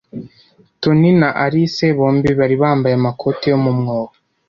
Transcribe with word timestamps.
Toni 0.81 1.09
na 1.19 1.29
Alice 1.43 1.85
bombi 1.97 2.29
bari 2.39 2.55
bambaye 2.61 2.95
amakoti 2.97 3.43
yo 3.51 3.57
mu 3.63 3.71
mwobo. 3.79 4.13